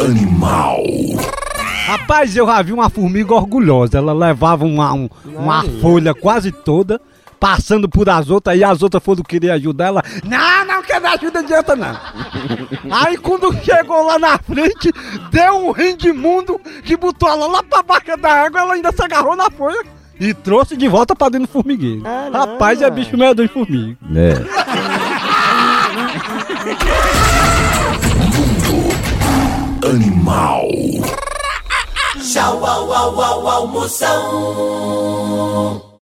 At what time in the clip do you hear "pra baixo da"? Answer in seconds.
17.62-18.44